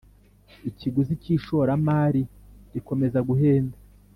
[0.69, 2.23] ikiguzi cy ishoramari
[2.73, 3.77] rikomeza guhenda